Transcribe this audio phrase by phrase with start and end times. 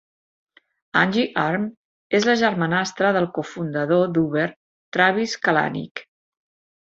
[1.01, 1.65] Anji Arm
[2.19, 4.47] és la germanastra del cofundador d'Uber
[4.97, 6.03] Travis Kalanick.